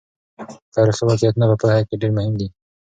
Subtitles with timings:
[0.75, 2.47] تاریخي واقعیتونه په پوهه کې ډېر مهم دي.